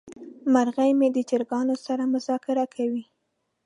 مرغه 0.53 0.85
مې 0.99 1.07
د 1.13 1.17
چرګانو 1.29 1.75
سره 1.85 2.03
مذاکره 2.13 2.65
کوي. 2.75 3.03